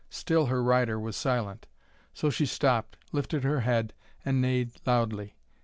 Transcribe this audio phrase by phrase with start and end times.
[0.09, 1.67] Still her rider was silent.
[2.11, 3.93] So she stopped, lifted her head,
[4.25, 5.35] and neighed loudly.